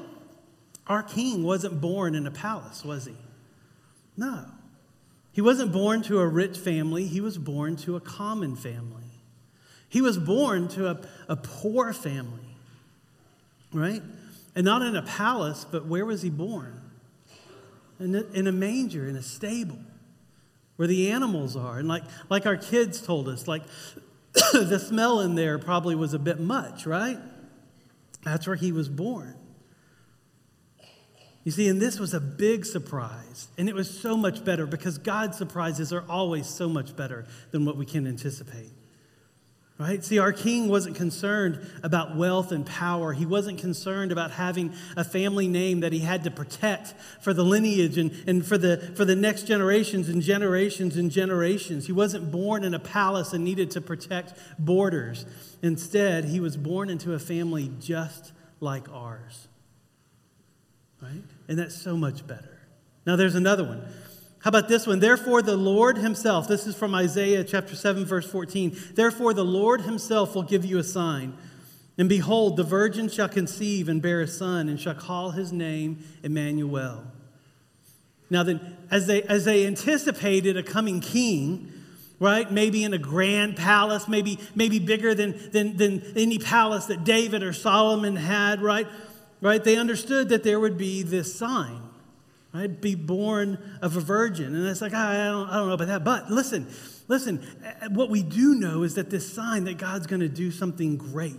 our 0.88 1.04
king 1.04 1.44
wasn't 1.44 1.80
born 1.80 2.16
in 2.16 2.28
a 2.28 2.32
palace, 2.32 2.84
was 2.84 3.06
he? 3.06 3.16
No. 4.18 4.46
He 5.32 5.42
wasn't 5.42 5.72
born 5.72 6.04
to 6.04 6.20
a 6.20 6.28
rich 6.28 6.58
family, 6.58 7.08
he 7.08 7.22
was 7.22 7.38
born 7.38 7.76
to 7.78 7.96
a 7.96 8.00
common 8.00 8.56
family. 8.56 9.04
He 9.90 10.02
was 10.02 10.18
born 10.18 10.70
to 10.70 10.90
a, 10.90 11.02
a 11.28 11.36
poor 11.36 11.94
family, 11.94 12.58
right? 13.72 14.02
And 14.56 14.66
not 14.66 14.82
in 14.82 14.96
a 14.96 15.04
palace, 15.04 15.66
but 15.70 15.86
where 15.86 16.06
was 16.06 16.24
he 16.24 16.32
born? 16.32 16.82
In 18.00 18.16
a, 18.16 18.24
in 18.34 18.48
a 18.48 18.52
manger, 18.52 19.08
in 19.08 19.16
a 19.16 19.22
stable, 19.22 19.78
where 20.78 20.88
the 20.88 21.12
animals 21.12 21.56
are. 21.56 21.78
And 21.78 21.88
like, 21.88 22.04
like 22.30 22.48
our 22.48 22.58
kids 22.58 23.02
told 23.02 23.30
us, 23.30 23.48
like 23.48 23.62
the 24.54 24.80
smell 24.80 25.20
in 25.20 25.36
there 25.36 25.60
probably 25.60 25.96
was 25.96 26.14
a 26.14 26.20
bit 26.20 26.40
much, 26.40 26.86
right? 26.86 27.20
That's 28.24 28.48
where 28.48 28.56
he 28.56 28.72
was 28.72 28.90
born. 28.90 29.36
You 31.44 31.52
see, 31.52 31.68
and 31.68 31.82
this 31.82 32.00
was 32.00 32.14
a 32.14 32.22
big 32.22 32.66
surprise. 32.66 33.50
And 33.58 33.68
it 33.68 33.76
was 33.76 33.90
so 33.90 34.16
much 34.16 34.46
better 34.46 34.66
because 34.66 34.98
God's 34.98 35.38
surprises 35.38 35.92
are 35.92 36.06
always 36.10 36.48
so 36.48 36.70
much 36.70 36.96
better 36.96 37.26
than 37.52 37.66
what 37.66 37.76
we 37.76 37.86
can 37.86 38.08
anticipate. 38.08 38.72
Right? 39.84 40.02
See, 40.02 40.18
our 40.18 40.32
king 40.32 40.70
wasn't 40.70 40.96
concerned 40.96 41.60
about 41.84 42.16
wealth 42.16 42.54
and 42.54 42.66
power. 42.66 43.12
He 43.12 43.26
wasn't 43.26 43.60
concerned 43.60 44.14
about 44.14 44.32
having 44.32 44.74
a 44.96 45.04
family 45.04 45.50
name 45.50 45.82
that 45.82 45.92
he 45.92 46.00
had 46.00 46.24
to 46.24 46.32
protect 46.32 46.94
for 47.20 47.34
the 47.34 47.44
lineage 47.44 47.98
and, 47.98 48.14
and 48.26 48.46
for, 48.46 48.58
the, 48.58 48.78
for 48.96 49.04
the 49.04 49.18
next 49.18 49.44
generations 49.44 50.08
and 50.08 50.22
generations 50.22 50.96
and 50.96 51.12
generations. 51.12 51.86
He 51.86 51.92
wasn't 51.92 52.32
born 52.32 52.64
in 52.64 52.74
a 52.74 52.80
palace 52.80 53.34
and 53.34 53.44
needed 53.44 53.72
to 53.72 53.82
protect 53.82 54.34
borders. 54.58 55.26
Instead, 55.62 56.24
he 56.24 56.40
was 56.40 56.56
born 56.56 56.90
into 56.90 57.14
a 57.14 57.20
family 57.20 57.70
just 57.82 58.32
like 58.62 58.90
ours. 58.90 59.50
Right? 61.02 61.24
And 61.50 61.60
that's 61.60 61.76
so 61.76 61.98
much 61.98 62.26
better. 62.26 62.58
Now, 63.06 63.18
there's 63.18 63.36
another 63.36 63.66
one. 63.66 63.86
How 64.44 64.50
about 64.50 64.68
this 64.68 64.86
one? 64.86 65.00
Therefore, 65.00 65.42
the 65.42 65.56
Lord 65.56 65.98
Himself, 65.98 66.50
this 66.50 66.68
is 66.68 66.76
from 66.76 66.94
Isaiah 66.94 67.46
chapter 67.46 67.78
7, 67.78 68.04
verse 68.04 68.30
14. 68.30 68.78
Therefore, 68.94 69.34
the 69.34 69.46
Lord 69.46 69.82
Himself 69.82 70.36
will 70.36 70.44
give 70.44 70.66
you 70.66 70.80
a 70.80 70.84
sign. 70.84 71.38
And 71.98 72.10
behold, 72.10 72.58
the 72.58 72.64
virgin 72.64 73.08
shall 73.08 73.30
conceive 73.30 73.88
and 73.88 74.02
bear 74.02 74.20
a 74.20 74.28
son, 74.28 74.68
and 74.68 74.78
shall 74.78 74.96
call 74.96 75.32
his 75.32 75.54
name 75.54 76.04
Emmanuel. 76.24 77.06
Now, 78.30 78.44
then, 78.44 78.76
as 78.92 79.08
they, 79.08 79.22
as 79.24 79.46
they 79.46 79.66
anticipated 79.66 80.58
a 80.58 80.64
coming 80.64 81.00
king, 81.00 81.72
right? 82.20 82.52
Maybe 82.52 82.84
in 82.84 82.94
a 82.94 82.98
grand 82.98 83.56
palace, 83.56 84.10
maybe, 84.10 84.40
maybe 84.56 84.78
bigger 84.78 85.16
than, 85.16 85.52
than, 85.52 85.78
than 85.78 86.02
any 86.18 86.38
palace 86.38 86.88
that 86.88 87.06
David 87.06 87.44
or 87.44 87.54
Solomon 87.54 88.18
had, 88.18 88.62
right? 88.62 88.88
Right? 89.40 89.64
They 89.64 89.78
understood 89.78 90.30
that 90.30 90.44
there 90.44 90.60
would 90.60 90.78
be 90.78 91.02
this 91.02 91.34
sign 91.34 91.93
right? 92.54 92.82
Be 92.82 92.96
born 92.96 93.58
of 93.82 93.98
a 93.98 94.00
virgin. 94.00 94.56
And 94.56 94.68
it's 94.68 94.82
like, 94.82 94.94
ah, 94.94 95.10
I 95.10 95.16
don't, 95.26 95.50
I 95.50 95.54
don't 95.56 95.68
know 95.68 95.74
about 95.74 95.88
that. 95.88 96.04
But 96.04 96.30
listen, 96.30 96.68
listen, 97.08 97.46
eh, 97.64 97.88
what 97.90 98.10
we 98.10 98.22
do 98.22 98.56
know 98.56 98.84
is 98.84 98.96
that 98.96 99.10
this 99.10 99.32
sign 99.32 99.64
that 99.66 99.78
God's 99.78 100.08
going 100.08 100.22
to 100.22 100.30
do 100.30 100.52
something 100.52 100.98
great. 100.98 101.36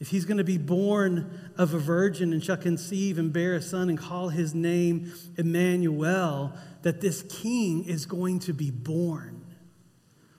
If 0.00 0.08
he's 0.08 0.24
going 0.24 0.38
to 0.38 0.44
be 0.44 0.58
born 0.58 1.52
of 1.56 1.74
a 1.74 1.78
virgin 1.78 2.32
and 2.32 2.42
shall 2.42 2.56
conceive 2.56 3.18
and 3.18 3.32
bear 3.32 3.54
a 3.54 3.62
son 3.62 3.88
and 3.88 3.96
call 3.96 4.30
his 4.30 4.52
name 4.52 5.12
Emmanuel, 5.38 6.52
that 6.82 7.00
this 7.00 7.22
king 7.22 7.84
is 7.84 8.04
going 8.04 8.40
to 8.40 8.52
be 8.52 8.72
born, 8.72 9.44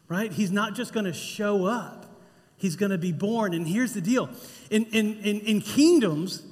right? 0.10 0.34
He's 0.34 0.52
not 0.52 0.76
just 0.76 0.92
going 0.94 1.06
to 1.06 1.14
show 1.14 1.66
up, 1.66 2.20
he's 2.58 2.76
going 2.76 2.92
to 2.92 2.98
be 2.98 3.14
born. 3.14 3.54
And 3.54 3.66
here's 3.66 3.94
the 3.94 4.02
deal 4.02 4.30
in, 4.70 4.84
in, 4.88 5.18
in, 5.20 5.40
in 5.40 5.62
kingdoms, 5.62 6.44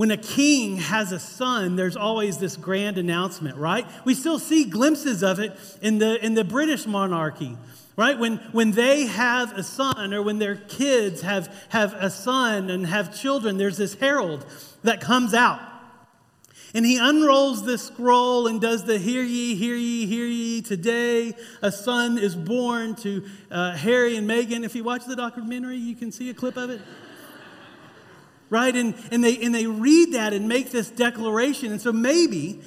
when 0.00 0.10
a 0.10 0.16
king 0.16 0.78
has 0.78 1.12
a 1.12 1.18
son, 1.18 1.76
there's 1.76 1.94
always 1.94 2.38
this 2.38 2.56
grand 2.56 2.96
announcement, 2.96 3.54
right? 3.58 3.86
We 4.06 4.14
still 4.14 4.38
see 4.38 4.64
glimpses 4.64 5.22
of 5.22 5.40
it 5.40 5.54
in 5.82 5.98
the, 5.98 6.24
in 6.24 6.32
the 6.32 6.42
British 6.42 6.86
monarchy, 6.86 7.54
right? 7.98 8.18
When, 8.18 8.38
when 8.52 8.70
they 8.70 9.04
have 9.04 9.52
a 9.58 9.62
son 9.62 10.14
or 10.14 10.22
when 10.22 10.38
their 10.38 10.56
kids 10.56 11.20
have, 11.20 11.54
have 11.68 11.92
a 11.92 12.08
son 12.08 12.70
and 12.70 12.86
have 12.86 13.14
children, 13.14 13.58
there's 13.58 13.76
this 13.76 13.92
herald 13.92 14.46
that 14.84 15.02
comes 15.02 15.34
out. 15.34 15.60
And 16.72 16.86
he 16.86 16.96
unrolls 16.96 17.66
this 17.66 17.82
scroll 17.82 18.46
and 18.46 18.58
does 18.58 18.84
the 18.84 18.96
hear 18.96 19.22
ye, 19.22 19.54
hear 19.54 19.76
ye, 19.76 20.06
hear 20.06 20.24
ye. 20.24 20.62
Today 20.62 21.34
a 21.60 21.70
son 21.70 22.16
is 22.16 22.34
born 22.34 22.94
to 22.94 23.22
uh, 23.50 23.76
Harry 23.76 24.16
and 24.16 24.26
Meghan. 24.26 24.64
If 24.64 24.74
you 24.74 24.82
watch 24.82 25.04
the 25.04 25.16
documentary, 25.16 25.76
you 25.76 25.94
can 25.94 26.10
see 26.10 26.30
a 26.30 26.34
clip 26.34 26.56
of 26.56 26.70
it 26.70 26.80
right? 28.50 28.74
And, 28.74 28.94
and, 29.12 29.24
they, 29.24 29.38
and 29.38 29.54
they 29.54 29.66
read 29.66 30.12
that 30.12 30.32
and 30.32 30.48
make 30.48 30.70
this 30.70 30.90
declaration. 30.90 31.70
And 31.70 31.80
so 31.80 31.92
maybe, 31.92 32.60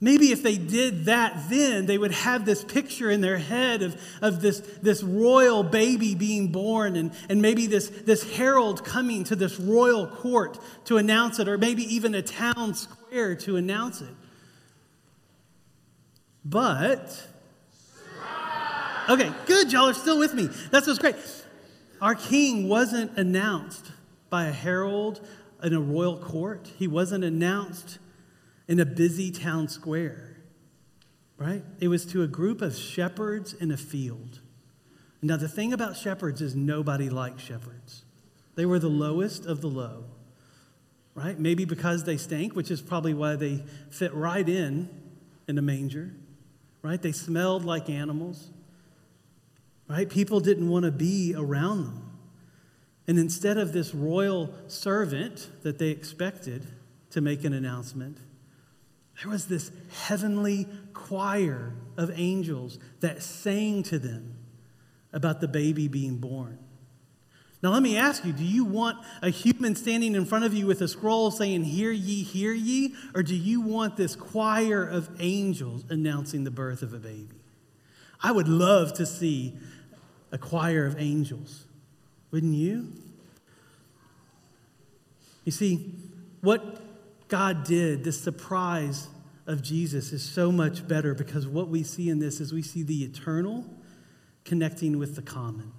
maybe 0.00 0.30
if 0.30 0.42
they 0.42 0.56
did 0.56 1.06
that 1.06 1.50
then, 1.50 1.86
they 1.86 1.98
would 1.98 2.12
have 2.12 2.44
this 2.44 2.64
picture 2.64 3.10
in 3.10 3.20
their 3.20 3.36
head 3.36 3.82
of, 3.82 4.00
of 4.22 4.40
this, 4.40 4.60
this 4.80 5.02
royal 5.02 5.64
baby 5.64 6.14
being 6.14 6.52
born 6.52 6.94
and, 6.96 7.12
and 7.28 7.42
maybe 7.42 7.66
this, 7.66 7.88
this 7.88 8.36
herald 8.36 8.84
coming 8.84 9.24
to 9.24 9.36
this 9.36 9.58
royal 9.58 10.06
court 10.06 10.58
to 10.86 10.96
announce 10.96 11.40
it, 11.40 11.48
or 11.48 11.58
maybe 11.58 11.82
even 11.94 12.14
a 12.14 12.22
town 12.22 12.74
square 12.74 13.34
to 13.34 13.56
announce 13.56 14.00
it. 14.00 14.14
But, 16.44 17.24
okay, 19.08 19.32
good, 19.46 19.72
y'all 19.72 19.88
are 19.88 19.94
still 19.94 20.18
with 20.18 20.34
me. 20.34 20.48
That's 20.70 20.86
what's 20.86 20.98
great. 20.98 21.16
Our 22.00 22.16
king 22.16 22.68
wasn't 22.68 23.16
announced 23.16 23.92
by 24.32 24.46
a 24.46 24.52
herald 24.52 25.20
in 25.62 25.74
a 25.74 25.80
royal 25.80 26.16
court. 26.16 26.70
He 26.78 26.88
wasn't 26.88 27.22
announced 27.22 27.98
in 28.66 28.80
a 28.80 28.86
busy 28.86 29.30
town 29.30 29.68
square, 29.68 30.38
right? 31.36 31.62
It 31.80 31.88
was 31.88 32.06
to 32.06 32.22
a 32.22 32.26
group 32.26 32.62
of 32.62 32.74
shepherds 32.74 33.52
in 33.52 33.70
a 33.70 33.76
field. 33.76 34.40
Now, 35.20 35.36
the 35.36 35.48
thing 35.48 35.74
about 35.74 35.98
shepherds 35.98 36.40
is 36.40 36.56
nobody 36.56 37.10
liked 37.10 37.42
shepherds. 37.42 38.04
They 38.54 38.64
were 38.64 38.78
the 38.78 38.88
lowest 38.88 39.44
of 39.44 39.60
the 39.60 39.68
low, 39.68 40.04
right? 41.14 41.38
Maybe 41.38 41.66
because 41.66 42.04
they 42.04 42.16
stank, 42.16 42.56
which 42.56 42.70
is 42.70 42.80
probably 42.80 43.12
why 43.12 43.36
they 43.36 43.62
fit 43.90 44.14
right 44.14 44.48
in 44.48 44.88
in 45.46 45.58
a 45.58 45.62
manger, 45.62 46.14
right? 46.80 47.00
They 47.00 47.12
smelled 47.12 47.66
like 47.66 47.90
animals, 47.90 48.48
right? 49.88 50.08
People 50.08 50.40
didn't 50.40 50.70
want 50.70 50.86
to 50.86 50.90
be 50.90 51.34
around 51.36 51.84
them. 51.84 52.11
And 53.06 53.18
instead 53.18 53.58
of 53.58 53.72
this 53.72 53.94
royal 53.94 54.54
servant 54.68 55.50
that 55.62 55.78
they 55.78 55.88
expected 55.88 56.66
to 57.10 57.20
make 57.20 57.44
an 57.44 57.52
announcement, 57.52 58.18
there 59.20 59.30
was 59.30 59.46
this 59.46 59.70
heavenly 60.06 60.66
choir 60.92 61.74
of 61.96 62.10
angels 62.14 62.78
that 63.00 63.22
sang 63.22 63.82
to 63.84 63.98
them 63.98 64.34
about 65.12 65.40
the 65.40 65.48
baby 65.48 65.88
being 65.88 66.18
born. 66.18 66.58
Now, 67.62 67.70
let 67.70 67.82
me 67.82 67.96
ask 67.96 68.24
you 68.24 68.32
do 68.32 68.44
you 68.44 68.64
want 68.64 68.98
a 69.20 69.30
human 69.30 69.76
standing 69.76 70.16
in 70.16 70.24
front 70.24 70.44
of 70.44 70.52
you 70.52 70.66
with 70.66 70.80
a 70.80 70.88
scroll 70.88 71.30
saying, 71.30 71.62
Hear 71.64 71.92
ye, 71.92 72.24
hear 72.24 72.52
ye? 72.52 72.94
Or 73.14 73.22
do 73.22 73.36
you 73.36 73.60
want 73.60 73.96
this 73.96 74.16
choir 74.16 74.84
of 74.84 75.08
angels 75.20 75.84
announcing 75.88 76.42
the 76.42 76.50
birth 76.50 76.82
of 76.82 76.92
a 76.92 76.98
baby? 76.98 77.40
I 78.20 78.32
would 78.32 78.48
love 78.48 78.94
to 78.94 79.06
see 79.06 79.54
a 80.32 80.38
choir 80.38 80.86
of 80.86 80.98
angels 80.98 81.66
wouldn't 82.32 82.54
you? 82.54 82.88
You 85.44 85.52
see, 85.52 85.94
what 86.40 87.28
God 87.28 87.64
did, 87.64 88.02
this 88.04 88.20
surprise 88.20 89.08
of 89.46 89.62
Jesus, 89.62 90.12
is 90.12 90.22
so 90.24 90.50
much 90.50 90.86
better 90.88 91.14
because 91.14 91.46
what 91.46 91.68
we 91.68 91.82
see 91.82 92.08
in 92.08 92.18
this 92.18 92.40
is 92.40 92.52
we 92.52 92.62
see 92.62 92.82
the 92.82 93.04
eternal 93.04 93.64
connecting 94.44 94.98
with 94.98 95.14
the 95.14 95.22
common, 95.22 95.72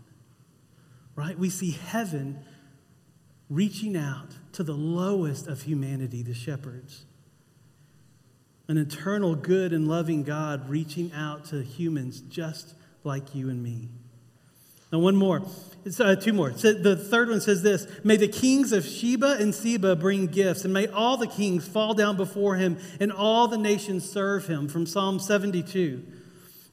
right? 1.15 1.37
We 1.37 1.49
see 1.49 1.71
heaven 1.71 2.39
reaching 3.49 3.97
out 3.97 4.29
to 4.53 4.63
the 4.63 4.73
lowest 4.73 5.47
of 5.47 5.63
humanity, 5.63 6.23
the 6.23 6.33
shepherds. 6.33 7.05
An 8.67 8.77
eternal, 8.77 9.35
good, 9.35 9.73
and 9.73 9.87
loving 9.87 10.23
God 10.23 10.69
reaching 10.69 11.11
out 11.13 11.45
to 11.45 11.61
humans 11.61 12.21
just 12.21 12.75
like 13.03 13.35
you 13.35 13.49
and 13.49 13.61
me. 13.61 13.89
Now, 14.91 14.99
one 14.99 15.15
more. 15.15 15.41
Uh, 15.99 16.15
two 16.15 16.31
more. 16.31 16.53
So 16.57 16.71
the 16.71 16.95
third 16.95 17.27
one 17.27 17.41
says 17.41 17.61
this 17.61 17.87
May 18.03 18.15
the 18.15 18.27
kings 18.27 18.71
of 18.71 18.85
Sheba 18.85 19.37
and 19.39 19.53
Seba 19.53 19.95
bring 19.95 20.27
gifts, 20.27 20.63
and 20.63 20.73
may 20.73 20.87
all 20.87 21.17
the 21.17 21.27
kings 21.27 21.67
fall 21.67 21.93
down 21.93 22.15
before 22.15 22.55
him, 22.55 22.77
and 22.99 23.11
all 23.11 23.47
the 23.47 23.57
nations 23.57 24.09
serve 24.09 24.47
him. 24.47 24.67
From 24.69 24.85
Psalm 24.85 25.19
72. 25.19 26.03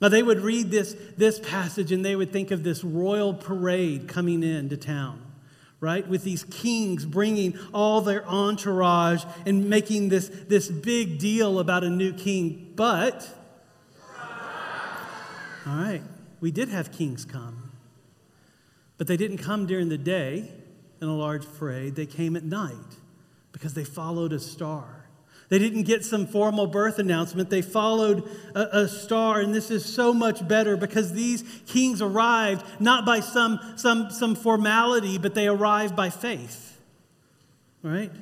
Now, 0.01 0.09
they 0.09 0.23
would 0.23 0.41
read 0.41 0.71
this, 0.71 0.97
this 1.19 1.39
passage 1.39 1.93
and 1.93 2.03
they 2.03 2.17
would 2.17 2.33
think 2.33 2.51
of 2.51 2.63
this 2.63 2.83
royal 2.83 3.35
parade 3.35 4.09
coming 4.09 4.43
into 4.43 4.79
town, 4.79 5.21
right? 5.79 6.09
With 6.09 6.25
these 6.25 6.43
kings 6.43 7.05
bringing 7.05 7.59
all 7.75 8.01
their 8.01 8.27
entourage 8.27 9.25
and 9.45 9.69
making 9.69 10.09
this, 10.09 10.29
this 10.49 10.71
big 10.71 11.19
deal 11.19 11.59
about 11.59 11.85
a 11.85 11.91
new 11.91 12.15
king. 12.15 12.73
But, 12.77 13.29
all 15.67 15.77
right, 15.77 16.03
we 16.41 16.51
did 16.51 16.71
have 16.71 16.93
kings 16.93 17.27
come. 17.27 17.70
But 19.01 19.07
they 19.07 19.17
didn't 19.17 19.39
come 19.39 19.65
during 19.65 19.89
the 19.89 19.97
day 19.97 20.47
in 21.01 21.09
a 21.09 21.17
large 21.17 21.51
parade, 21.55 21.95
they 21.95 22.05
came 22.05 22.37
at 22.37 22.45
night 22.45 22.75
because 23.51 23.73
they 23.73 23.83
followed 23.83 24.35
a 24.35 24.39
star. 24.39 25.07
They 25.49 25.59
didn't 25.59 25.85
get 25.85 26.05
some 26.05 26.27
formal 26.27 26.67
birth 26.67 26.99
announcement. 26.99 27.49
They 27.49 27.63
followed 27.63 28.29
a, 28.55 28.81
a, 28.81 28.89
star, 28.89 29.41
and 29.41 29.55
this 29.55 29.71
is 29.71 29.87
so 29.87 30.13
much 30.13 30.47
better 30.47 30.77
because 30.77 31.15
these 31.15 31.43
kings 31.67 32.03
arrived 32.03 32.63
not 32.79 33.07
by 33.07 33.21
some, 33.21 33.59
some, 33.77 34.11
some 34.11 34.35
formality, 34.35 35.17
but 35.17 35.35
they 35.35 35.49
arrived 35.49 35.97
by 35.97 36.11
faith. 36.11 36.79
Right? 37.83 38.13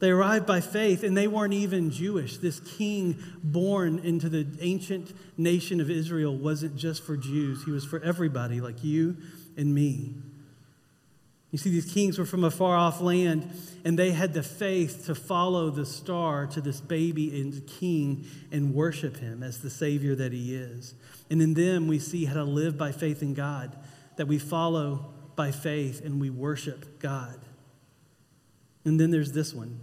They 0.00 0.10
arrived 0.10 0.46
by 0.46 0.62
faith, 0.62 1.04
and 1.04 1.16
they 1.16 1.28
weren't 1.28 1.54
even 1.54 1.92
Jewish. 1.92 2.38
This 2.38 2.58
king 2.58 3.22
born 3.44 4.00
into 4.00 4.28
the 4.28 4.48
ancient 4.60 5.12
nation 5.38 5.80
of 5.80 5.90
Israel 5.90 6.36
wasn't 6.36 6.74
just 6.74 7.04
for 7.04 7.16
Jews, 7.16 7.64
he 7.64 7.70
was 7.70 7.84
for 7.84 8.02
everybody, 8.02 8.60
like 8.60 8.82
you 8.82 9.16
and 9.56 9.74
me. 9.74 10.14
You 11.54 11.58
see, 11.58 11.70
these 11.70 11.92
kings 11.92 12.18
were 12.18 12.24
from 12.24 12.42
a 12.42 12.50
far 12.50 12.76
off 12.76 13.00
land, 13.00 13.48
and 13.84 13.96
they 13.96 14.10
had 14.10 14.34
the 14.34 14.42
faith 14.42 15.06
to 15.06 15.14
follow 15.14 15.70
the 15.70 15.86
star 15.86 16.48
to 16.48 16.60
this 16.60 16.80
baby 16.80 17.40
and 17.40 17.64
king 17.68 18.26
and 18.50 18.74
worship 18.74 19.18
him 19.18 19.44
as 19.44 19.58
the 19.58 19.70
Savior 19.70 20.16
that 20.16 20.32
he 20.32 20.56
is. 20.56 20.94
And 21.30 21.40
in 21.40 21.54
them, 21.54 21.86
we 21.86 22.00
see 22.00 22.24
how 22.24 22.34
to 22.34 22.42
live 22.42 22.76
by 22.76 22.90
faith 22.90 23.22
in 23.22 23.34
God, 23.34 23.76
that 24.16 24.26
we 24.26 24.36
follow 24.36 25.14
by 25.36 25.52
faith 25.52 26.04
and 26.04 26.20
we 26.20 26.28
worship 26.28 26.98
God. 26.98 27.38
And 28.84 28.98
then 28.98 29.12
there's 29.12 29.30
this 29.30 29.54
one. 29.54 29.78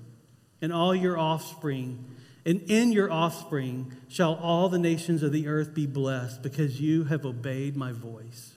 And 0.61 0.73
all 0.73 0.93
your 0.93 1.17
offspring, 1.17 2.03
and 2.45 2.61
in 2.63 2.91
your 2.91 3.09
offspring 3.09 3.95
shall 4.09 4.35
all 4.35 4.67
the 4.67 4.77
nations 4.77 5.23
of 5.23 5.31
the 5.31 5.47
earth 5.47 5.73
be 5.73 5.85
blessed 5.85 6.41
because 6.41 6.81
you 6.81 7.05
have 7.05 7.25
obeyed 7.25 7.77
my 7.77 7.93
voice. 7.93 8.50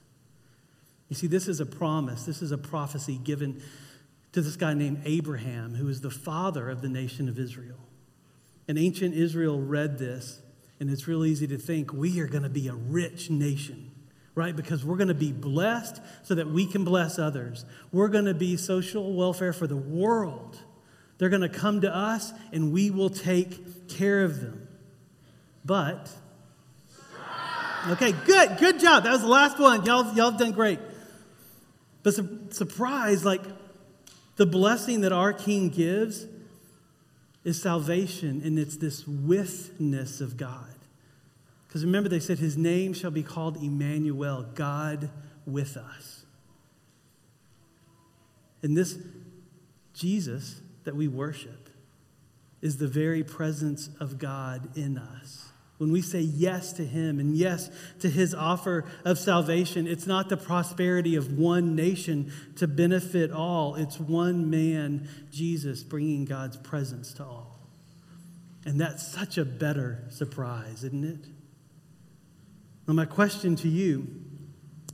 You 1.15 1.19
see, 1.19 1.27
this 1.29 1.47
is 1.47 1.61
a 1.61 1.67
promise, 1.67 2.25
this 2.25 2.43
is 2.43 2.51
a 2.51 2.59
prophecy 2.59 3.21
given 3.23 3.63
to 4.33 4.43
this 4.43 4.57
guy 4.57 4.75
named 4.75 5.03
Abraham, 5.05 5.77
who 5.77 5.89
is 5.89 6.01
the 6.01 6.11
father 6.11 6.69
of 6.69 6.83
the 6.83 6.89
nation 6.89 7.29
of 7.29 7.39
Israel. 7.39 7.79
And 8.67 8.77
ancient 8.77 9.15
Israel 9.15 9.61
read 9.61 9.97
this, 9.97 10.43
and 10.81 10.91
it's 10.91 11.07
real 11.07 11.25
easy 11.25 11.47
to 11.47 11.57
think 11.57 11.93
we 11.93 12.19
are 12.19 12.27
going 12.27 12.43
to 12.43 12.49
be 12.49 12.67
a 12.67 12.75
rich 12.75 13.31
nation 13.31 13.93
right? 14.35 14.57
Because 14.57 14.85
we're 14.85 14.97
going 14.97 15.07
to 15.07 15.15
be 15.15 15.31
blessed 15.31 16.01
so 16.25 16.35
that 16.35 16.51
we 16.51 16.67
can 16.67 16.83
bless 16.83 17.21
others. 17.21 17.65
We're 17.93 18.09
going 18.09 18.25
to 18.25 18.35
be 18.35 18.57
social 18.57 19.15
welfare 19.15 19.53
for 19.53 19.69
the 19.69 19.77
world. 19.77 20.59
They're 21.19 21.29
going 21.29 21.43
to 21.43 21.49
come 21.49 21.83
to 21.83 21.95
us 21.95 22.33
and 22.53 22.73
we 22.73 22.91
will 22.91 23.11
take 23.11 23.87
care 23.87 24.25
of 24.25 24.41
them. 24.41 24.67
But, 25.65 26.11
okay, 27.91 28.11
good, 28.27 28.59
good 28.59 28.81
job. 28.81 29.05
That 29.05 29.13
was 29.13 29.21
the 29.21 29.29
last 29.29 29.61
one. 29.61 29.87
Y'all, 29.87 30.13
y'all 30.17 30.33
have 30.33 30.41
done 30.41 30.51
great. 30.51 30.81
But 32.05 32.15
su- 32.15 32.47
surprise, 32.51 33.25
like 33.25 33.41
the 34.37 34.47
blessing 34.47 35.01
that 35.01 35.13
our 35.13 35.33
King 35.33 35.71
gives 35.71 36.27
is 37.43 37.61
salvation, 37.61 38.41
and 38.45 38.59
it's 38.59 38.77
this 38.77 39.09
withness 39.09 40.21
of 40.21 40.37
God. 40.37 40.75
Because 41.67 41.85
remember, 41.85 42.09
they 42.09 42.21
said, 42.21 42.39
His 42.39 42.57
name 42.57 42.93
shall 42.93 43.11
be 43.11 43.25
called 43.25 43.57
Emmanuel, 43.57 44.47
God 44.55 45.11
with 45.45 45.77
us. 45.77 46.25
And 48.63 48.77
this 48.77 48.99
Jesus 49.95 50.61
that 50.85 50.95
we 50.95 51.09
worship 51.09 51.69
is 52.63 52.79
the 52.79 52.89
very 52.89 53.25
presence 53.25 53.91
of 53.99 54.19
God 54.19 54.77
in 54.77 54.97
us. 54.97 55.51
When 55.79 55.91
we 55.91 56.03
say 56.03 56.21
yes 56.21 56.73
to 56.75 56.85
Him 56.85 57.19
and 57.19 57.37
yes 57.37 57.69
to 58.01 58.09
His 58.09 58.35
offer 58.35 58.85
of 59.05 59.19
salvation, 59.19 59.87
it's 59.87 60.07
not 60.07 60.29
the 60.29 60.37
prosperity 60.37 61.17
of 61.17 61.37
one 61.37 61.75
nation 61.75 62.33
to 62.57 62.69
benefit 62.69 63.33
all. 63.33 63.75
It's 63.75 63.99
one 63.99 64.51
man, 64.51 65.09
Jesus, 65.33 65.83
bringing 65.83 66.25
God's 66.25 66.57
presence 66.57 67.13
to 67.15 67.25
all. 67.25 67.59
And 68.65 68.81
that's 68.81 69.07
such 69.07 69.37
a 69.37 69.45
better 69.45 70.05
surprise, 70.11 70.85
isn't 70.85 71.05
it? 71.05 71.27
Now, 72.87 72.95
my 72.95 73.05
question 73.05 73.57
to 73.57 73.69
you 73.69 74.07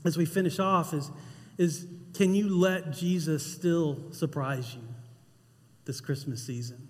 as 0.04 0.16
we 0.16 0.25
finish 0.25 0.58
off 0.58 0.94
is, 0.94 1.10
is 1.58 1.87
can 2.14 2.34
you 2.34 2.49
let 2.49 2.92
Jesus 2.92 3.44
still 3.44 4.12
surprise 4.12 4.75
you 4.75 4.82
this 5.84 6.00
Christmas 6.00 6.44
season? 6.44 6.89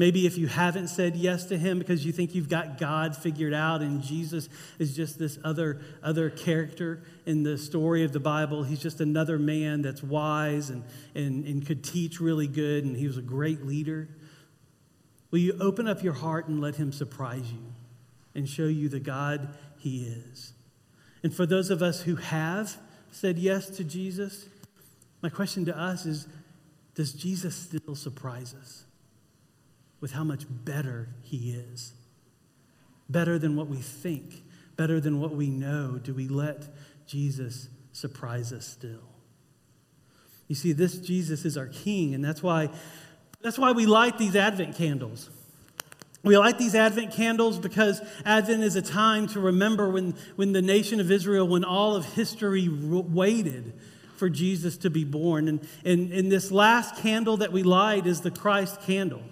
Maybe 0.00 0.24
if 0.24 0.38
you 0.38 0.46
haven't 0.46 0.88
said 0.88 1.14
yes 1.14 1.44
to 1.44 1.58
him 1.58 1.78
because 1.78 2.06
you 2.06 2.10
think 2.10 2.34
you've 2.34 2.48
got 2.48 2.78
God 2.78 3.14
figured 3.14 3.52
out 3.52 3.82
and 3.82 4.00
Jesus 4.00 4.48
is 4.78 4.96
just 4.96 5.18
this 5.18 5.38
other, 5.44 5.82
other 6.02 6.30
character 6.30 7.02
in 7.26 7.42
the 7.42 7.58
story 7.58 8.02
of 8.02 8.10
the 8.10 8.18
Bible. 8.18 8.62
He's 8.62 8.80
just 8.80 9.02
another 9.02 9.38
man 9.38 9.82
that's 9.82 10.02
wise 10.02 10.70
and, 10.70 10.84
and, 11.14 11.44
and 11.44 11.66
could 11.66 11.84
teach 11.84 12.18
really 12.18 12.46
good 12.46 12.86
and 12.86 12.96
he 12.96 13.06
was 13.06 13.18
a 13.18 13.22
great 13.22 13.66
leader. 13.66 14.08
Will 15.30 15.40
you 15.40 15.54
open 15.60 15.86
up 15.86 16.02
your 16.02 16.14
heart 16.14 16.48
and 16.48 16.62
let 16.62 16.76
him 16.76 16.92
surprise 16.92 17.52
you 17.52 17.74
and 18.34 18.48
show 18.48 18.68
you 18.68 18.88
the 18.88 19.00
God 19.00 19.54
he 19.76 20.04
is. 20.04 20.54
And 21.22 21.34
for 21.34 21.44
those 21.44 21.68
of 21.68 21.82
us 21.82 22.00
who 22.00 22.16
have 22.16 22.78
said 23.10 23.38
yes 23.38 23.68
to 23.76 23.84
Jesus, 23.84 24.48
my 25.20 25.28
question 25.28 25.66
to 25.66 25.78
us 25.78 26.06
is 26.06 26.26
Does 26.94 27.12
Jesus 27.12 27.54
still 27.54 27.94
surprise 27.94 28.54
us 28.58 28.84
with 30.00 30.12
how 30.12 30.24
much 30.24 30.44
better 30.48 31.08
he 31.22 31.52
is? 31.52 31.92
Better 33.08 33.38
than 33.38 33.56
what 33.56 33.68
we 33.68 33.78
think, 33.78 34.42
better 34.76 35.00
than 35.00 35.20
what 35.20 35.34
we 35.34 35.50
know. 35.50 35.98
Do 36.02 36.14
we 36.14 36.28
let 36.28 36.64
Jesus 37.06 37.68
surprise 37.92 38.52
us 38.52 38.66
still? 38.66 39.10
You 40.48 40.54
see, 40.54 40.72
this 40.72 40.98
Jesus 40.98 41.44
is 41.44 41.56
our 41.56 41.66
King, 41.66 42.14
and 42.14 42.24
that's 42.24 42.42
why, 42.42 42.70
that's 43.40 43.58
why 43.58 43.72
we 43.72 43.86
light 43.86 44.18
these 44.18 44.34
Advent 44.34 44.76
candles. 44.76 45.30
We 46.22 46.36
light 46.36 46.58
these 46.58 46.74
Advent 46.74 47.12
candles 47.12 47.58
because 47.58 48.00
Advent 48.24 48.62
is 48.62 48.76
a 48.76 48.82
time 48.82 49.26
to 49.28 49.40
remember 49.40 49.88
when, 49.88 50.14
when 50.36 50.52
the 50.52 50.60
nation 50.60 51.00
of 51.00 51.10
Israel, 51.10 51.48
when 51.48 51.64
all 51.64 51.96
of 51.96 52.04
history 52.04 52.68
waited 52.68 53.72
for 54.16 54.28
Jesus 54.28 54.76
to 54.78 54.90
be 54.90 55.02
born. 55.02 55.48
And, 55.48 55.66
and, 55.82 56.12
and 56.12 56.30
this 56.30 56.50
last 56.50 56.96
candle 56.96 57.38
that 57.38 57.52
we 57.52 57.62
light 57.62 58.06
is 58.06 58.20
the 58.20 58.30
Christ 58.30 58.82
candle 58.82 59.22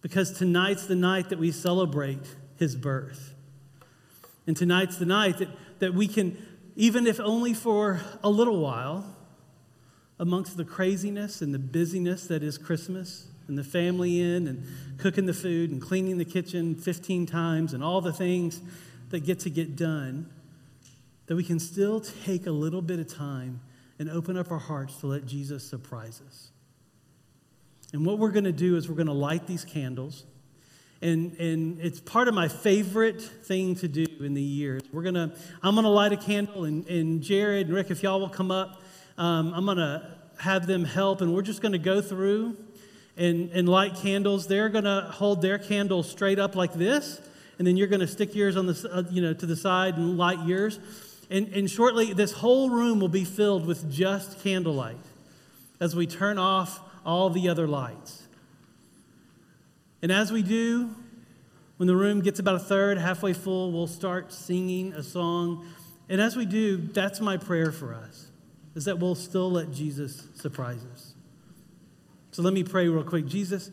because 0.00 0.32
tonight's 0.32 0.86
the 0.86 0.94
night 0.94 1.28
that 1.28 1.38
we 1.38 1.52
celebrate 1.52 2.36
his 2.56 2.76
birth. 2.76 3.34
And 4.46 4.56
tonight's 4.56 4.96
the 4.96 5.06
night 5.06 5.38
that, 5.38 5.48
that 5.80 5.94
we 5.94 6.08
can, 6.08 6.36
even 6.76 7.06
if 7.06 7.20
only 7.20 7.54
for 7.54 8.00
a 8.22 8.30
little 8.30 8.60
while, 8.60 9.16
amongst 10.18 10.56
the 10.56 10.64
craziness 10.64 11.40
and 11.40 11.54
the 11.54 11.58
busyness 11.58 12.26
that 12.26 12.42
is 12.42 12.58
Christmas, 12.58 13.30
and 13.50 13.58
the 13.58 13.64
family 13.64 14.20
in 14.20 14.46
and 14.46 14.64
cooking 14.96 15.26
the 15.26 15.34
food 15.34 15.72
and 15.72 15.82
cleaning 15.82 16.18
the 16.18 16.24
kitchen 16.24 16.76
15 16.76 17.26
times 17.26 17.74
and 17.74 17.82
all 17.82 18.00
the 18.00 18.12
things 18.12 18.60
that 19.08 19.26
get 19.26 19.40
to 19.40 19.50
get 19.50 19.74
done, 19.74 20.30
that 21.26 21.34
we 21.34 21.42
can 21.42 21.58
still 21.58 22.00
take 22.00 22.46
a 22.46 22.50
little 22.52 22.80
bit 22.80 23.00
of 23.00 23.12
time 23.12 23.60
and 23.98 24.08
open 24.08 24.36
up 24.36 24.52
our 24.52 24.58
hearts 24.58 24.98
to 24.98 25.08
let 25.08 25.26
Jesus 25.26 25.68
surprise 25.68 26.22
us. 26.28 26.52
And 27.92 28.06
what 28.06 28.18
we're 28.18 28.30
going 28.30 28.44
to 28.44 28.52
do 28.52 28.76
is 28.76 28.88
we're 28.88 28.94
going 28.94 29.06
to 29.06 29.12
light 29.12 29.46
these 29.46 29.64
candles. 29.64 30.24
And, 31.02 31.32
and 31.38 31.80
it's 31.80 31.98
part 31.98 32.28
of 32.28 32.34
my 32.34 32.48
favorite 32.48 33.22
thing 33.22 33.74
to 33.76 33.88
do 33.88 34.06
in 34.20 34.34
the 34.34 34.42
years. 34.42 34.82
We're 34.92 35.02
gonna, 35.02 35.34
I'm 35.62 35.74
gonna 35.74 35.88
light 35.88 36.12
a 36.12 36.16
candle, 36.18 36.66
and, 36.66 36.86
and 36.88 37.22
Jared 37.22 37.68
and 37.68 37.74
Rick, 37.74 37.90
if 37.90 38.02
y'all 38.02 38.20
will 38.20 38.28
come 38.28 38.50
up, 38.50 38.82
um, 39.16 39.54
I'm 39.54 39.64
gonna 39.64 40.14
have 40.38 40.66
them 40.66 40.84
help, 40.84 41.22
and 41.22 41.34
we're 41.34 41.40
just 41.40 41.62
gonna 41.62 41.78
go 41.78 42.02
through 42.02 42.54
and, 43.20 43.50
and 43.50 43.68
light 43.68 43.96
candles, 43.96 44.46
they're 44.46 44.70
going 44.70 44.84
to 44.84 45.02
hold 45.12 45.42
their 45.42 45.58
candle 45.58 46.02
straight 46.02 46.38
up 46.38 46.56
like 46.56 46.72
this, 46.72 47.20
and 47.58 47.66
then 47.66 47.76
you're 47.76 47.86
going 47.86 48.00
to 48.00 48.06
stick 48.06 48.34
yours 48.34 48.56
on 48.56 48.66
the, 48.66 48.90
uh, 48.90 49.02
you 49.10 49.20
know, 49.20 49.34
to 49.34 49.46
the 49.46 49.56
side 49.56 49.96
and 49.98 50.16
light 50.16 50.46
yours. 50.46 50.78
And, 51.30 51.48
and 51.48 51.70
shortly, 51.70 52.14
this 52.14 52.32
whole 52.32 52.70
room 52.70 52.98
will 52.98 53.08
be 53.08 53.24
filled 53.24 53.66
with 53.66 53.92
just 53.92 54.42
candlelight 54.42 54.96
as 55.80 55.94
we 55.94 56.06
turn 56.06 56.38
off 56.38 56.80
all 57.04 57.30
the 57.30 57.48
other 57.48 57.66
lights. 57.66 58.28
And 60.02 60.10
as 60.10 60.32
we 60.32 60.42
do, 60.42 60.94
when 61.76 61.86
the 61.86 61.96
room 61.96 62.20
gets 62.20 62.38
about 62.38 62.56
a 62.56 62.60
third, 62.60 62.98
halfway 62.98 63.32
full, 63.32 63.72
we'll 63.72 63.86
start 63.86 64.32
singing 64.32 64.92
a 64.92 65.02
song. 65.02 65.66
And 66.08 66.20
as 66.20 66.36
we 66.36 66.44
do, 66.44 66.76
that's 66.76 67.20
my 67.20 67.36
prayer 67.36 67.72
for 67.72 67.94
us, 67.94 68.30
is 68.74 68.84
that 68.84 68.98
we'll 68.98 69.14
still 69.14 69.50
let 69.50 69.70
Jesus 69.70 70.28
surprise 70.34 70.84
us. 70.92 71.14
So 72.32 72.42
let 72.42 72.52
me 72.52 72.64
pray 72.64 72.88
real 72.88 73.04
quick. 73.04 73.26
Jesus, 73.26 73.70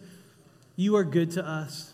you 0.76 0.96
are 0.96 1.04
good 1.04 1.32
to 1.32 1.46
us. 1.46 1.94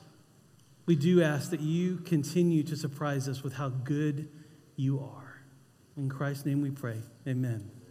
We 0.86 0.96
do 0.96 1.22
ask 1.22 1.50
that 1.52 1.62
you 1.62 1.98
continue 1.98 2.63
to 2.63 2.76
surprise 2.76 3.28
us 3.28 3.41
with 3.41 3.54
how 3.54 3.69
good 3.69 4.30
you 4.76 5.00
are. 5.00 5.41
In 5.96 6.10
Christ's 6.10 6.46
name 6.46 6.62
we 6.62 6.72
pray. 6.72 7.02
Amen. 7.28 7.83